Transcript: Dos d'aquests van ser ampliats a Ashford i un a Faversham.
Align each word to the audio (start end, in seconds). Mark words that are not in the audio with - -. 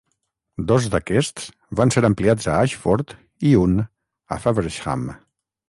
Dos 0.69 0.87
d'aquests 0.93 1.45
van 1.81 1.93
ser 1.95 2.03
ampliats 2.09 2.49
a 2.53 2.57
Ashford 2.63 3.15
i 3.51 3.55
un 3.67 3.79
a 3.81 4.41
Faversham. 4.47 5.09